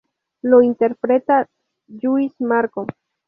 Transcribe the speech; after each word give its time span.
Lo 0.41 0.63
interpreta 0.63 1.45
Lluís 1.87 2.33
Marco. 2.41 2.87